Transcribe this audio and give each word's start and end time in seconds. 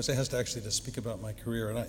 was 0.00 0.08
asked 0.08 0.32
actually 0.32 0.62
to 0.62 0.70
speak 0.70 0.96
about 0.96 1.20
my 1.20 1.34
career, 1.34 1.68
and 1.68 1.80
I, 1.80 1.86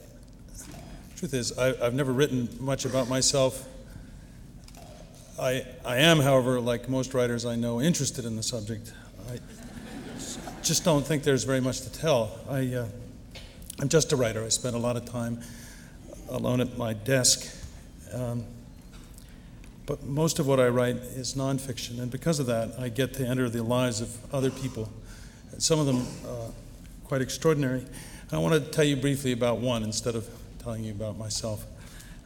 truth 1.16 1.34
is, 1.34 1.58
I, 1.58 1.70
I've 1.82 1.94
never 1.94 2.12
written 2.12 2.50
much 2.60 2.84
about 2.84 3.08
myself. 3.08 3.66
I, 5.40 5.66
I 5.86 5.96
am, 6.00 6.20
however, 6.20 6.60
like 6.60 6.90
most 6.90 7.14
writers 7.14 7.46
I 7.46 7.56
know, 7.56 7.80
interested 7.80 8.26
in 8.26 8.36
the 8.36 8.44
subject. 8.44 8.92
I 9.32 9.40
just 10.62 10.84
don't 10.84 11.08
think 11.08 11.24
there's 11.24 11.46
very 11.46 11.62
much 11.62 11.84
to 11.84 11.94
tell. 11.94 12.38
I, 12.50 12.74
uh, 12.74 12.88
I'm 13.80 13.88
just 13.88 14.12
a 14.12 14.18
writer. 14.18 14.44
I 14.44 14.50
spend 14.50 14.76
a 14.76 14.80
lot 14.80 14.98
of 14.98 15.06
time 15.06 15.40
alone 16.28 16.60
at 16.60 16.78
my 16.78 16.92
desk. 16.92 17.50
Um, 18.12 18.44
but 19.86 20.04
most 20.04 20.38
of 20.38 20.48
what 20.48 20.60
I 20.60 20.68
write 20.68 20.98
is 20.98 21.36
nonfiction, 21.36 22.02
and 22.02 22.12
because 22.12 22.42
of 22.42 22.48
that, 22.48 22.78
I 22.78 22.90
get 22.90 23.14
to 23.14 23.26
enter 23.26 23.48
the 23.48 23.64
lives 23.64 24.02
of 24.02 24.18
other 24.34 24.52
people, 24.52 24.92
some 25.60 25.80
of 25.80 25.86
them 25.86 26.06
uh, 26.28 26.52
quite 27.12 27.22
extraordinary. 27.22 27.80
And 27.82 28.32
I 28.32 28.38
want 28.38 28.54
to 28.54 28.72
tell 28.72 28.86
you 28.86 28.96
briefly 28.96 29.34
about 29.34 29.58
one 29.58 29.84
instead 29.84 30.16
of 30.16 30.26
telling 30.60 30.86
you 30.86 30.94
about 30.94 31.18
myself. 31.18 31.66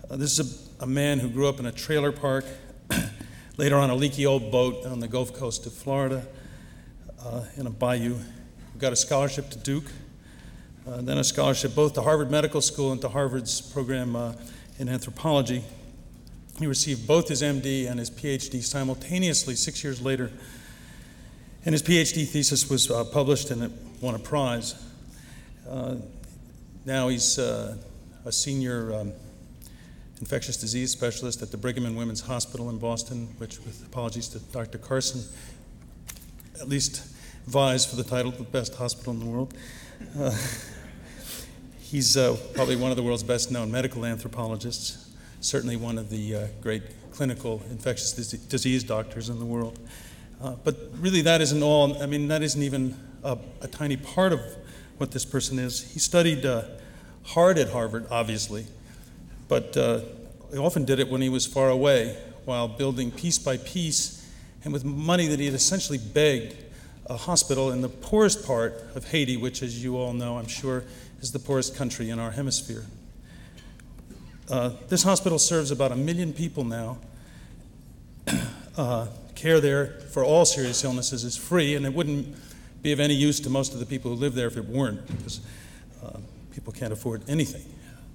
Uh, 0.07 0.15
this 0.15 0.37
is 0.37 0.75
a, 0.79 0.83
a, 0.83 0.85
man 0.85 1.17
who 1.17 1.27
grew 1.27 1.49
up 1.49 1.59
in 1.59 1.65
a 1.65 1.71
trailer 1.71 2.11
park, 2.11 2.45
later 3.57 3.77
on 3.77 3.89
a 3.89 3.95
leaky 3.95 4.27
old 4.27 4.51
boat 4.51 4.85
on 4.85 4.99
the 4.99 5.07
Gulf 5.07 5.33
Coast 5.33 5.65
of 5.65 5.73
Florida, 5.73 6.23
uh, 7.19 7.45
in 7.57 7.65
a 7.65 7.71
bayou. 7.71 8.13
He 8.73 8.77
Got 8.79 8.93
a 8.93 8.95
scholarship 8.95 9.49
to 9.49 9.57
Duke, 9.57 9.91
uh, 10.87 11.01
then 11.01 11.17
a 11.17 11.23
scholarship 11.23 11.73
both 11.73 11.93
to 11.93 12.03
Harvard 12.03 12.29
Medical 12.29 12.61
School 12.61 12.91
and 12.91 13.01
to 13.01 13.09
Harvard's 13.09 13.61
program 13.61 14.15
uh, 14.15 14.33
in 14.77 14.87
anthropology. 14.87 15.63
He 16.59 16.67
received 16.67 17.07
both 17.07 17.27
his 17.27 17.41
MD 17.41 17.89
and 17.89 17.97
his 17.97 18.11
PhD 18.11 18.61
simultaneously 18.61 19.55
six 19.55 19.83
years 19.83 19.99
later. 19.99 20.31
And 21.65 21.73
his 21.73 21.81
PhD 21.81 22.27
thesis 22.27 22.69
was 22.69 22.91
uh, 22.91 23.03
published 23.05 23.49
and 23.49 23.63
it 23.63 23.71
won 24.01 24.15
a 24.15 24.19
prize. 24.19 24.75
Uh, 25.69 25.95
now 26.85 27.07
he's 27.07 27.39
uh, 27.39 27.75
a 28.25 28.31
senior 28.31 28.93
um, 28.93 29.13
infectious 30.19 30.57
disease 30.57 30.91
specialist 30.91 31.41
at 31.41 31.51
the 31.51 31.57
Brigham 31.57 31.85
and 31.85 31.97
Women's 31.97 32.21
Hospital 32.21 32.69
in 32.69 32.77
Boston, 32.77 33.27
which, 33.37 33.59
with 33.59 33.85
apologies 33.85 34.27
to 34.29 34.39
Dr. 34.39 34.77
Carson, 34.77 35.21
at 36.59 36.69
least 36.69 37.05
vies 37.47 37.85
for 37.85 37.95
the 37.95 38.03
title 38.03 38.31
of 38.31 38.37
the 38.37 38.43
best 38.43 38.75
hospital 38.75 39.13
in 39.13 39.19
the 39.19 39.25
world. 39.25 39.53
Uh, 40.19 40.35
he's 41.79 42.17
uh, 42.17 42.37
probably 42.53 42.75
one 42.75 42.91
of 42.91 42.97
the 42.97 43.03
world's 43.03 43.23
best 43.23 43.51
known 43.51 43.71
medical 43.71 44.05
anthropologists 44.05 45.05
certainly 45.45 45.75
one 45.75 45.97
of 45.97 46.09
the 46.09 46.35
uh, 46.35 46.47
great 46.59 46.81
clinical 47.11 47.61
infectious 47.69 48.13
disease 48.13 48.83
doctors 48.83 49.29
in 49.29 49.39
the 49.39 49.45
world. 49.45 49.77
Uh, 50.41 50.55
but 50.63 50.75
really, 50.99 51.21
that 51.21 51.39
isn't 51.39 51.63
all. 51.63 52.01
I 52.01 52.07
mean, 52.07 52.27
that 52.27 52.41
isn't 52.41 52.61
even 52.61 52.97
a, 53.25 53.37
a 53.61 53.67
tiny 53.67 53.97
part 53.97 54.31
of 54.31 54.39
what 54.97 55.11
this 55.11 55.25
person 55.25 55.59
is. 55.59 55.91
He 55.91 55.99
studied 55.99 56.45
uh, 56.45 56.63
hard 57.23 57.57
at 57.57 57.69
Harvard, 57.69 58.05
obviously, 58.09 58.65
but 59.47 59.75
uh, 59.75 60.01
he 60.51 60.57
often 60.57 60.85
did 60.85 60.99
it 60.99 61.09
when 61.09 61.21
he 61.21 61.29
was 61.29 61.45
far 61.45 61.69
away 61.69 62.17
while 62.45 62.67
building 62.67 63.11
piece 63.11 63.39
by 63.39 63.57
piece 63.57 64.25
and 64.63 64.71
with 64.71 64.85
money 64.85 65.27
that 65.27 65.39
he 65.39 65.45
had 65.45 65.55
essentially 65.55 65.97
begged 65.97 66.55
a 67.07 67.17
hospital 67.17 67.71
in 67.71 67.81
the 67.81 67.89
poorest 67.89 68.45
part 68.45 68.73
of 68.95 69.09
Haiti, 69.09 69.37
which, 69.37 69.61
as 69.61 69.83
you 69.83 69.97
all 69.97 70.13
know, 70.13 70.37
I'm 70.37 70.47
sure, 70.47 70.83
is 71.21 71.31
the 71.31 71.39
poorest 71.39 71.75
country 71.75 72.09
in 72.09 72.19
our 72.19 72.31
hemisphere. 72.31 72.85
Uh, 74.49 74.71
this 74.89 75.03
hospital 75.03 75.39
serves 75.39 75.71
about 75.71 75.91
a 75.91 75.95
million 75.95 76.33
people 76.33 76.63
now. 76.63 76.97
Uh, 78.77 79.07
care 79.35 79.61
there 79.61 79.85
for 80.11 80.25
all 80.25 80.43
serious 80.43 80.83
illnesses 80.83 81.23
is 81.23 81.37
free, 81.37 81.75
and 81.75 81.85
it 81.85 81.93
wouldn't 81.93 82.35
be 82.85 82.91
of 82.91 82.99
any 82.99 83.15
use 83.15 83.39
to 83.39 83.49
most 83.49 83.73
of 83.73 83.79
the 83.79 83.85
people 83.85 84.11
who 84.11 84.17
live 84.17 84.35
there 84.35 84.45
if 84.45 84.57
it 84.57 84.65
weren't, 84.65 85.07
because 85.07 85.41
uh, 86.03 86.19
people 86.53 86.71
can't 86.71 86.93
afford 86.93 87.27
anything. 87.27 87.65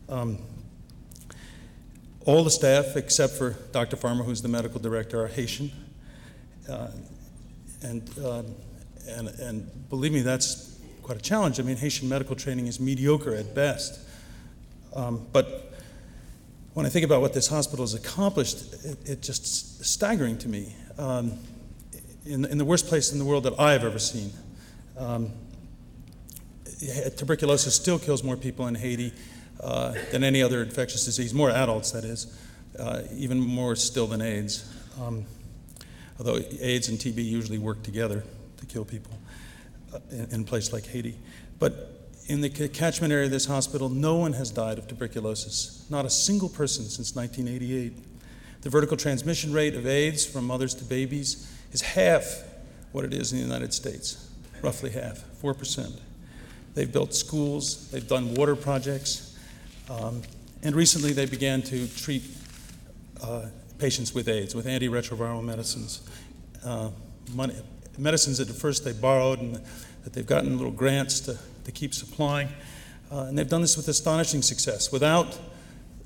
Um, 0.08 0.38
all 2.24 2.44
the 2.44 2.52
staff, 2.52 2.94
except 2.94 3.32
for 3.32 3.56
Dr. 3.72 3.96
Farmer, 3.96 4.22
who's 4.22 4.42
the 4.42 4.48
medical 4.48 4.78
director, 4.78 5.24
are 5.24 5.26
Haitian. 5.26 5.72
Uh, 6.68 6.86
and, 7.82 8.08
um, 8.24 8.54
and, 9.08 9.28
and 9.40 9.88
believe 9.90 10.12
me, 10.12 10.20
that's 10.20 10.78
quite 11.02 11.18
a 11.18 11.20
challenge. 11.20 11.58
I 11.58 11.64
mean, 11.64 11.76
Haitian 11.76 12.08
medical 12.08 12.36
training 12.36 12.68
is 12.68 12.78
mediocre 12.78 13.34
at 13.34 13.52
best. 13.52 13.98
Um, 14.94 15.26
but 15.32 15.74
when 16.74 16.86
I 16.86 16.90
think 16.90 17.04
about 17.04 17.22
what 17.22 17.34
this 17.34 17.48
hospital 17.48 17.82
has 17.82 17.94
accomplished, 17.94 18.72
it's 18.84 19.10
it 19.10 19.22
just 19.22 19.84
staggering 19.84 20.38
to 20.38 20.48
me. 20.48 20.76
Um, 20.96 21.40
in, 22.24 22.44
in, 22.44 22.58
the 22.58 22.64
worst 22.64 22.86
place 22.86 23.10
in 23.10 23.18
the 23.18 23.24
world 23.24 23.42
that 23.44 23.58
I 23.58 23.72
have 23.72 23.82
ever 23.82 23.98
seen. 23.98 24.30
Um, 25.00 25.32
tuberculosis 27.16 27.74
still 27.74 27.98
kills 27.98 28.22
more 28.22 28.36
people 28.36 28.66
in 28.66 28.74
Haiti 28.74 29.12
uh, 29.62 29.94
than 30.12 30.22
any 30.22 30.42
other 30.42 30.62
infectious 30.62 31.06
disease, 31.06 31.32
more 31.32 31.50
adults, 31.50 31.90
that 31.92 32.04
is, 32.04 32.38
uh, 32.78 33.02
even 33.14 33.40
more 33.40 33.76
still 33.76 34.06
than 34.06 34.20
AIDS. 34.20 34.70
Um, 35.00 35.24
although 36.18 36.38
AIDS 36.60 36.88
and 36.90 36.98
TB 36.98 37.24
usually 37.24 37.58
work 37.58 37.82
together 37.82 38.22
to 38.58 38.66
kill 38.66 38.84
people 38.84 39.12
uh, 39.94 39.98
in, 40.10 40.26
in 40.32 40.40
a 40.42 40.44
place 40.44 40.70
like 40.70 40.86
Haiti. 40.86 41.16
But 41.58 42.08
in 42.26 42.42
the 42.42 42.50
catchment 42.50 43.12
area 43.12 43.24
of 43.24 43.30
this 43.30 43.46
hospital, 43.46 43.88
no 43.88 44.16
one 44.16 44.34
has 44.34 44.50
died 44.50 44.78
of 44.78 44.86
tuberculosis, 44.86 45.84
not 45.90 46.04
a 46.04 46.10
single 46.10 46.48
person 46.48 46.84
since 46.84 47.14
1988. 47.16 47.92
The 48.60 48.70
vertical 48.70 48.96
transmission 48.96 49.52
rate 49.52 49.74
of 49.74 49.86
AIDS 49.86 50.26
from 50.26 50.44
mothers 50.44 50.74
to 50.74 50.84
babies 50.84 51.50
is 51.72 51.80
half 51.80 52.44
what 52.92 53.04
it 53.04 53.14
is 53.14 53.32
in 53.32 53.38
the 53.38 53.44
United 53.44 53.72
States, 53.72 54.29
roughly 54.62 54.90
half, 54.90 55.24
4%. 55.42 56.00
They've 56.74 56.90
built 56.90 57.14
schools, 57.14 57.90
they've 57.90 58.06
done 58.06 58.34
water 58.34 58.54
projects, 58.54 59.38
um, 59.88 60.22
and 60.62 60.74
recently 60.74 61.12
they 61.12 61.26
began 61.26 61.62
to 61.62 61.88
treat 61.88 62.22
uh, 63.22 63.46
patients 63.78 64.14
with 64.14 64.28
AIDS 64.28 64.54
with 64.54 64.66
antiretroviral 64.66 65.42
medicines. 65.42 66.08
Uh, 66.64 66.90
money, 67.34 67.54
medicines 67.98 68.38
that 68.38 68.48
at 68.48 68.54
first 68.54 68.84
they 68.84 68.92
borrowed 68.92 69.40
and 69.40 69.56
that 70.04 70.12
they've 70.12 70.26
gotten 70.26 70.56
little 70.56 70.72
grants 70.72 71.20
to 71.20 71.36
to 71.64 71.72
keep 71.72 71.94
supplying. 71.94 72.48
Uh, 73.10 73.24
and 73.24 73.36
they've 73.36 73.48
done 73.48 73.60
this 73.60 73.76
with 73.76 73.88
astonishing 73.88 74.42
success 74.42 74.92
without 74.92 75.38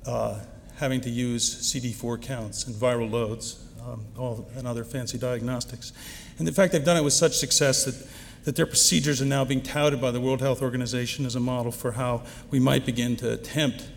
uh, 0.05 0.39
having 0.77 1.01
to 1.01 1.09
use 1.09 1.71
CD4 1.71 2.21
counts 2.21 2.65
and 2.65 2.75
viral 2.75 3.09
loads 3.09 3.63
um, 3.85 4.03
all, 4.17 4.49
and 4.55 4.67
other 4.67 4.83
fancy 4.83 5.17
diagnostics. 5.17 5.93
And 6.39 6.47
in 6.47 6.53
fact, 6.53 6.73
they've 6.73 6.83
done 6.83 6.97
it 6.97 7.03
with 7.03 7.13
such 7.13 7.37
success 7.37 7.85
that, 7.85 8.07
that 8.45 8.55
their 8.55 8.65
procedures 8.65 9.21
are 9.21 9.25
now 9.25 9.43
being 9.43 9.61
touted 9.61 9.99
by 9.99 10.11
the 10.11 10.21
World 10.21 10.39
Health 10.39 10.61
Organization 10.61 11.25
as 11.25 11.35
a 11.35 11.39
model 11.39 11.71
for 11.71 11.93
how 11.93 12.21
we 12.51 12.59
might 12.59 12.85
begin 12.85 13.15
to 13.17 13.33
attempt 13.33 13.89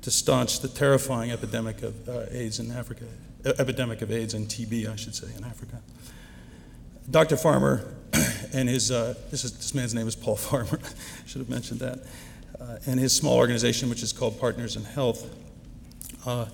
to 0.00 0.10
staunch 0.10 0.60
the 0.60 0.68
terrifying 0.68 1.30
epidemic 1.30 1.82
of 1.82 2.08
uh, 2.08 2.24
AIDS 2.30 2.58
in 2.58 2.72
Africa, 2.72 3.04
epidemic 3.44 4.00
of 4.00 4.10
AIDS 4.10 4.32
and 4.32 4.48
TB, 4.48 4.90
I 4.90 4.96
should 4.96 5.14
say, 5.14 5.28
in 5.36 5.44
Africa. 5.44 5.80
Dr. 7.10 7.36
Farmer 7.36 7.94
and 8.54 8.70
his, 8.70 8.90
uh, 8.90 9.14
this, 9.30 9.44
is, 9.44 9.52
this 9.52 9.74
man's 9.74 9.94
name 9.94 10.08
is 10.08 10.16
Paul 10.16 10.36
Farmer, 10.36 10.80
I 10.82 10.88
should 11.26 11.40
have 11.40 11.50
mentioned 11.50 11.80
that, 11.80 12.00
uh, 12.58 12.78
and 12.86 12.98
his 12.98 13.14
small 13.14 13.36
organization, 13.36 13.90
which 13.90 14.02
is 14.02 14.14
called 14.14 14.40
Partners 14.40 14.76
in 14.76 14.84
Health. 14.84 15.28
Uh, 16.26 16.46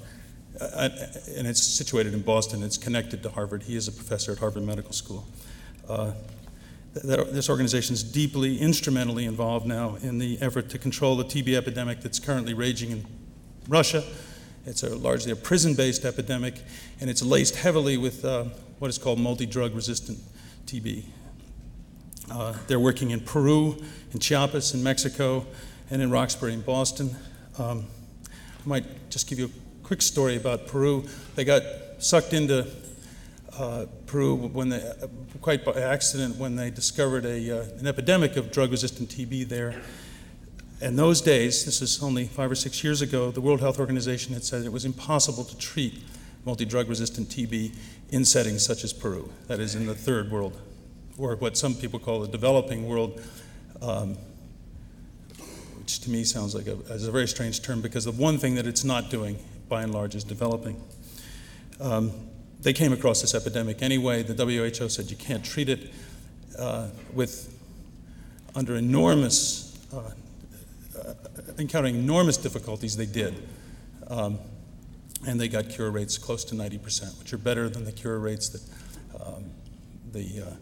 uh 0.60 0.88
and 1.36 1.46
it's 1.46 1.62
situated 1.62 2.14
in 2.14 2.22
Boston. 2.22 2.62
It's 2.62 2.78
connected 2.78 3.22
to 3.22 3.28
Harvard. 3.28 3.62
He 3.62 3.76
is 3.76 3.88
a 3.88 3.92
professor 3.92 4.32
at 4.32 4.38
Harvard 4.38 4.64
Medical 4.64 4.92
School. 4.92 5.26
This 7.02 7.50
organization 7.50 7.94
is 7.94 8.02
deeply, 8.02 8.58
instrumentally 8.58 9.26
involved 9.26 9.66
now 9.66 9.96
in 10.02 10.18
the 10.18 10.38
effort 10.40 10.70
to 10.70 10.78
control 10.78 11.16
the 11.16 11.24
TB 11.24 11.54
epidemic 11.54 12.00
that's 12.00 12.18
currently 12.18 12.54
raging 12.54 12.90
in 12.90 13.06
Russia. 13.68 14.02
It's 14.64 14.82
a, 14.82 14.94
largely 14.94 15.30
a 15.32 15.36
prison 15.36 15.74
based 15.74 16.04
epidemic, 16.04 16.54
and 17.00 17.10
it's 17.10 17.22
laced 17.22 17.56
heavily 17.56 17.96
with 17.96 18.24
uh, 18.24 18.44
what 18.78 18.88
is 18.88 18.98
called 18.98 19.18
multi 19.18 19.46
drug 19.46 19.74
resistant 19.74 20.18
TB. 20.66 21.04
Uh, 22.30 22.54
they're 22.66 22.80
working 22.80 23.10
in 23.10 23.20
Peru, 23.20 23.76
in 24.12 24.18
Chiapas, 24.18 24.74
in 24.74 24.82
Mexico, 24.82 25.46
and 25.90 26.02
in 26.02 26.10
Roxbury, 26.10 26.52
in 26.52 26.62
Boston. 26.62 27.14
Um, 27.58 27.86
I 28.64 28.68
might 28.68 29.10
just 29.10 29.28
give 29.28 29.38
you 29.38 29.46
a 29.46 29.84
quick 29.84 30.02
story 30.02 30.36
about 30.36 30.66
Peru. 30.66 31.04
They 31.36 31.44
got 31.44 31.62
sucked 31.98 32.32
into 32.32 32.66
uh, 33.58 33.86
Peru 34.06 34.36
when 34.36 34.68
they, 34.68 34.92
quite 35.40 35.64
by 35.64 35.72
accident 35.80 36.36
when 36.36 36.56
they 36.56 36.70
discovered 36.70 37.24
a, 37.24 37.60
uh, 37.60 37.64
an 37.78 37.86
epidemic 37.86 38.36
of 38.36 38.52
drug-resistant 38.52 39.08
TB 39.08 39.48
there. 39.48 39.80
In 40.80 40.96
those 40.96 41.22
days, 41.22 41.64
this 41.64 41.80
is 41.80 42.02
only 42.02 42.26
five 42.26 42.50
or 42.50 42.54
six 42.54 42.84
years 42.84 43.00
ago, 43.00 43.30
the 43.30 43.40
World 43.40 43.60
Health 43.60 43.80
Organization 43.80 44.34
had 44.34 44.44
said 44.44 44.64
it 44.64 44.72
was 44.72 44.84
impossible 44.84 45.44
to 45.44 45.56
treat 45.56 46.02
multi-drug 46.44 46.88
resistant 46.88 47.28
TB 47.28 47.74
in 48.10 48.24
settings 48.24 48.64
such 48.64 48.84
as 48.84 48.92
Peru, 48.92 49.32
that 49.48 49.58
is 49.58 49.74
in 49.74 49.86
the 49.86 49.94
third 49.94 50.30
world 50.30 50.60
or 51.18 51.36
what 51.36 51.56
some 51.56 51.74
people 51.74 51.98
call 51.98 52.20
the 52.20 52.28
developing 52.28 52.86
world, 52.88 53.20
um, 53.82 54.16
which 55.78 56.00
to 56.00 56.10
me 56.10 56.24
sounds 56.24 56.54
like 56.54 56.66
a, 56.66 56.76
a, 56.90 57.10
very 57.10 57.28
strange 57.28 57.62
term 57.62 57.80
because 57.80 58.04
the 58.04 58.12
one 58.12 58.38
thing 58.38 58.54
that 58.54 58.66
it's 58.66 58.84
not 58.84 59.10
doing, 59.10 59.38
by 59.68 59.82
and 59.82 59.92
large, 59.92 60.14
is 60.14 60.24
developing. 60.24 60.82
Um, 61.80 62.12
they 62.60 62.72
came 62.72 62.92
across 62.92 63.20
this 63.20 63.34
epidemic 63.34 63.82
anyway. 63.82 64.22
The 64.22 64.44
WHO 64.44 64.88
said 64.88 65.10
you 65.10 65.16
can't 65.16 65.44
treat 65.44 65.68
it 65.68 65.92
uh, 66.58 66.88
with 67.12 67.52
under 68.54 68.76
enormous 68.76 69.78
uh, 69.92 70.10
encountering 71.58 71.96
enormous 71.96 72.36
difficulties, 72.36 72.96
they 72.96 73.06
did. 73.06 73.34
Um, 74.08 74.38
and 75.26 75.40
they 75.40 75.48
got 75.48 75.68
cure 75.68 75.90
rates 75.90 76.18
close 76.18 76.44
to 76.46 76.54
90%, 76.54 77.18
which 77.18 77.32
are 77.32 77.38
better 77.38 77.68
than 77.68 77.84
the 77.84 77.92
cure 77.92 78.18
rates 78.18 78.48
that 78.50 78.62
um, 79.20 79.44
the 80.12 80.42
uh, 80.42 80.54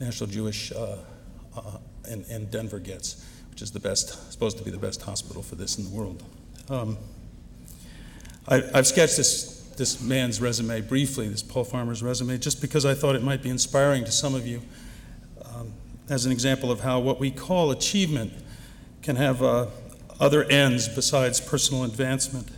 National 0.00 0.28
Jewish 0.30 0.72
uh, 0.72 0.98
uh, 1.56 1.60
in, 2.08 2.24
in, 2.24 2.46
Denver 2.46 2.78
gets, 2.78 3.26
which 3.50 3.62
is 3.62 3.72
the 3.72 3.80
best, 3.80 4.32
supposed 4.32 4.58
to 4.58 4.64
be 4.64 4.70
the 4.70 4.78
best 4.78 5.02
hospital 5.02 5.42
for 5.42 5.56
this 5.56 5.78
in 5.78 5.84
the 5.84 5.90
world. 5.90 6.22
Um, 6.68 6.96
I, 8.48 8.60
have 8.74 8.86
sketched 8.86 9.16
this, 9.16 9.55
this 9.76 10.00
man's 10.00 10.40
resume 10.40 10.80
briefly, 10.80 11.28
this 11.28 11.42
Paul 11.42 11.64
Farmer's 11.64 12.02
resume, 12.02 12.38
just 12.38 12.60
because 12.60 12.84
I 12.84 12.94
thought 12.94 13.16
it 13.16 13.22
might 13.22 13.42
be 13.42 13.50
inspiring 13.50 14.04
to 14.04 14.12
some 14.12 14.34
of 14.34 14.46
you 14.46 14.62
um, 15.44 15.72
as 16.08 16.26
an 16.26 16.32
example 16.32 16.70
of 16.70 16.80
how 16.80 17.00
what 17.00 17.18
we 17.18 17.30
call 17.30 17.70
achievement 17.70 18.32
can 19.02 19.16
have 19.16 19.42
uh, 19.42 19.66
other 20.18 20.44
ends 20.44 20.88
besides 20.88 21.40
personal 21.40 21.84
advancement. 21.84 22.48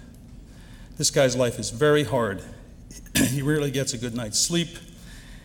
This 0.97 1.11
guy's 1.11 1.37
life 1.37 1.59
is 1.59 1.70
very 1.70 2.05
hard. 2.05 2.43
he 3.17 3.43
rarely 3.43 3.71
gets 3.71 3.93
a 3.93 3.99
good 3.99 4.14
night's 4.14 4.38
sleep. 4.38 4.69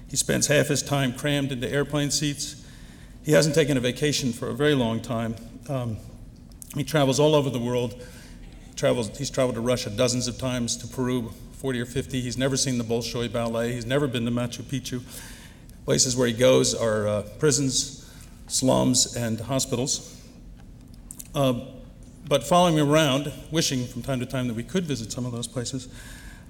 He 0.09 0.17
spends 0.17 0.47
half 0.47 0.67
his 0.67 0.81
time 0.81 1.13
crammed 1.13 1.51
into 1.51 1.69
airplane 1.69 2.11
seats. 2.11 2.63
He 3.23 3.31
hasn't 3.31 3.55
taken 3.55 3.77
a 3.77 3.79
vacation 3.79 4.33
for 4.33 4.49
a 4.49 4.53
very 4.53 4.75
long 4.75 5.01
time. 5.01 5.35
Um, 5.69 5.97
he 6.75 6.83
travels 6.83 7.19
all 7.19 7.35
over 7.35 7.49
the 7.49 7.59
world. 7.59 8.01
Travels, 8.75 9.17
he's 9.17 9.29
traveled 9.29 9.55
to 9.55 9.61
Russia 9.61 9.89
dozens 9.89 10.27
of 10.27 10.37
times, 10.37 10.75
to 10.77 10.87
Peru 10.87 11.31
40 11.63 11.79
or 11.79 11.85
50. 11.85 12.19
He's 12.19 12.37
never 12.37 12.57
seen 12.57 12.77
the 12.77 12.83
Bolshoi 12.83 13.31
Ballet. 13.31 13.71
He's 13.71 13.85
never 13.85 14.05
been 14.05 14.25
to 14.25 14.31
Machu 14.31 14.63
Picchu. 14.63 15.01
Places 15.85 16.13
where 16.13 16.27
he 16.27 16.33
goes 16.33 16.75
are 16.75 17.07
uh, 17.07 17.21
prisons, 17.39 18.11
slums, 18.47 19.15
and 19.15 19.39
hospitals. 19.39 20.21
Uh, 21.33 21.61
but 22.27 22.43
following 22.43 22.75
me 22.75 22.81
around, 22.81 23.31
wishing 23.49 23.87
from 23.87 24.01
time 24.01 24.19
to 24.19 24.25
time 24.25 24.49
that 24.49 24.55
we 24.55 24.63
could 24.63 24.83
visit 24.83 25.13
some 25.13 25.25
of 25.25 25.31
those 25.31 25.47
places, 25.47 25.87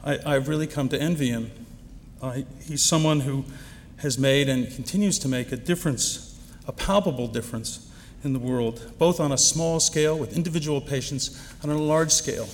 I, 0.04 0.18
have 0.34 0.48
really 0.48 0.66
come 0.66 0.90
to 0.90 1.00
envy 1.00 1.30
him. 1.30 1.52
He's 2.66 2.82
someone 2.82 3.20
who 3.20 3.46
has 3.98 4.18
made 4.18 4.50
and 4.50 4.68
continues 4.74 5.20
to 5.20 5.28
make 5.28 5.52
a 5.52 5.58
difference, 5.58 6.40
a 6.68 6.72
palpable 6.72 7.28
difference 7.28 7.88
in 8.24 8.34
the 8.34 8.40
world, 8.40 8.92
both 8.98 9.20
on 9.20 9.32
a 9.32 9.38
small 9.38 9.80
scale 9.80 10.18
with 10.18 10.36
individual 10.36 10.82
patients 10.82 11.40
and 11.62 11.72
on 11.72 11.78
a 11.78 11.84
large 11.84 12.12
scale. 12.12 12.48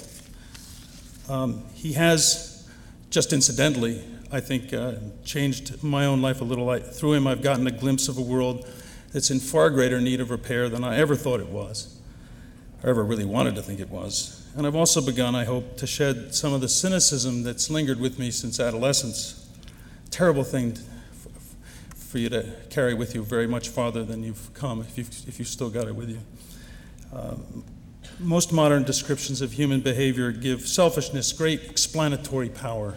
Um, 1.30 1.64
he 1.76 1.94
has, 1.94 2.68
just 3.12 3.31
incidentally, 3.31 4.04
I 4.31 4.40
think, 4.40 4.74
uh, 4.74 4.94
changed 5.24 5.84
my 5.84 6.06
own 6.06 6.22
life 6.22 6.42
a 6.42 6.44
little. 6.44 6.70
I, 6.70 6.80
through 6.80 7.14
him, 7.14 7.28
I've 7.28 7.44
gotten 7.44 7.68
a 7.68 7.72
glimpse 7.72 8.08
of 8.08 8.18
a 8.18 8.22
world 8.22 8.68
that's 9.14 9.30
in 9.30 9.40
far 9.40 9.70
greater 9.70 10.02
need 10.02 10.22
of 10.22 10.31
repair 10.31 10.70
than 10.70 10.84
I 10.84 10.98
ever 10.98 11.16
thought 11.16 11.40
it 11.40 11.50
was 11.50 12.00
or 12.84 12.90
ever 12.90 13.04
really 13.04 13.26
wanted 13.26 13.56
to 13.56 13.62
think 13.62 13.80
it 13.80 13.90
was. 13.90 14.48
And 14.56 14.66
I've 14.66 14.76
also 14.76 15.06
begun, 15.06 15.36
I 15.36 15.44
hope, 15.44 15.78
to 15.78 15.88
shed 15.88 16.34
some 16.34 16.54
of 16.54 16.62
the 16.62 16.70
cynicism 16.70 17.44
that's 17.44 17.70
lingered 17.70 18.00
with 18.00 18.18
me 18.18 18.32
since 18.32 18.60
adolescence. 18.60 19.48
Terrible 20.10 20.44
thing 20.44 20.78
for 21.94 22.18
you 22.18 22.30
to 22.30 22.56
carry 22.72 22.96
with 22.96 23.14
you 23.14 23.24
very 23.24 23.48
much 23.48 23.70
farther 23.70 24.04
than 24.04 24.24
you've 24.24 24.52
come 24.56 24.82
if 24.82 24.98
you've, 24.98 25.28
if 25.28 25.38
you've 25.38 25.48
still 25.48 25.70
got 25.70 25.88
it 25.88 25.96
with 25.96 26.10
you. 26.10 26.20
Um, 27.14 27.64
most 28.19 28.51
modern 28.51 28.83
descriptions 28.83 29.42
of 29.42 29.54
human 29.54 29.80
behavior 29.80 30.31
give 30.31 30.68
selfishness 30.68 31.31
great 31.31 31.63
explanatory 31.69 32.50
power, 32.50 32.95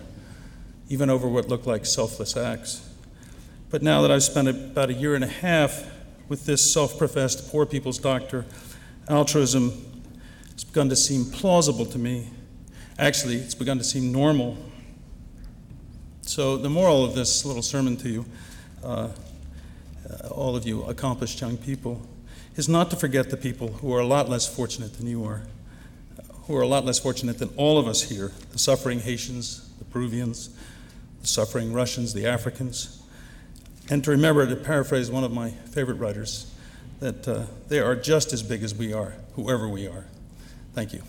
even 0.89 1.09
over 1.09 1.29
what 1.29 1.49
look 1.49 1.65
like 1.65 1.87
selfless 1.87 2.37
acts. 2.37 2.89
But 3.71 3.83
now 3.83 4.03
that 4.03 4.11
I've 4.11 4.25
spent 4.25 4.49
about 4.49 4.91
a 4.91 4.95
year 4.95 5.15
and 5.15 5.23
a 5.23 5.29
half 5.29 5.89
with 6.29 6.45
this 6.45 6.73
self 6.73 6.99
professed 6.99 7.51
poor 7.51 7.65
people's 7.65 7.99
doctor, 7.99 8.45
altruism 9.09 9.73
has 10.53 10.65
begun 10.65 10.89
to 10.89 10.97
seem 10.97 11.25
plausible 11.25 11.87
to 11.87 11.99
me. 11.99 12.29
Actually, 12.99 13.37
it's 13.37 13.55
begun 13.55 13.79
to 13.79 13.85
seem 13.85 14.13
normal. 14.13 14.59
So, 16.23 16.57
the 16.57 16.71
moral 16.71 17.05
of 17.05 17.15
this 17.15 17.45
little 17.45 17.63
sermon 17.63 17.97
to 17.99 18.09
you, 18.09 18.27
uh, 18.83 19.09
uh, 20.09 20.29
all 20.29 20.57
of 20.57 20.67
you 20.67 20.83
accomplished 20.85 21.41
young 21.41 21.57
people, 21.57 22.01
is 22.57 22.69
not 22.69 22.91
to 22.91 22.97
forget 22.97 23.31
the 23.31 23.37
people 23.37 23.69
who 23.75 23.95
are 23.95 24.01
a 24.01 24.07
lot 24.07 24.29
less 24.29 24.47
fortunate 24.47 24.95
than 24.95 25.07
you 25.07 25.25
are, 25.25 25.43
who 26.47 26.57
are 26.57 26.63
a 26.63 26.67
lot 26.67 26.85
less 26.85 26.99
fortunate 26.99 27.39
than 27.39 27.51
all 27.57 27.79
of 27.79 27.87
us 27.87 28.03
here 28.03 28.33
the 28.53 28.59
suffering 28.59 29.01
Haitians, 29.01 29.69
the 29.79 29.85
Peruvians, 29.87 30.51
the 31.21 31.27
suffering 31.27 31.73
Russians, 31.73 32.13
the 32.13 32.27
Africans. 32.27 33.03
And 33.91 34.05
to 34.05 34.11
remember, 34.11 34.47
to 34.47 34.57
paraphrase 34.57 35.11
one 35.11 35.25
of 35.25 35.33
my 35.33 35.51
favorite 35.51 35.97
writers, 35.97 36.53
that 37.01 37.27
uh, 37.27 37.45
they 37.69 37.81
are 37.81 37.97
just 37.97 38.33
as 38.33 38.43
big 38.43 38.63
as 38.63 38.75
we 38.75 38.93
are, 38.93 39.15
whoever 39.35 39.69
we 39.69 39.87
are. 39.87 40.07
Thank 40.75 40.93
you. 40.93 41.03